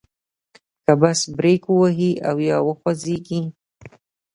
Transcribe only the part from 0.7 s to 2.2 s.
که بس بریک ووهي